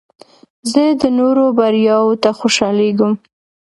[0.71, 3.13] زه د نورو بریاوو ته خوشحالیږم.